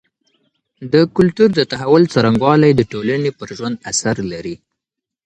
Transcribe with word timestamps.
د 0.93 0.93
کلتور 1.15 1.49
د 1.55 1.61
تحول 1.71 2.03
څرنګوالی 2.13 2.71
د 2.75 2.81
ټولني 2.91 3.31
پر 3.37 3.49
ژوند 3.57 3.75
اثر 3.91 4.15
لري. 4.31 4.55